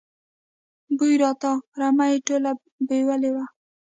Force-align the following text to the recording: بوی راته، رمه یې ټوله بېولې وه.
بوی 0.97 1.13
راته، 1.21 1.51
رمه 1.79 2.05
یې 2.11 2.17
ټوله 2.27 2.51
بېولې 2.87 3.31
وه. 3.35 3.45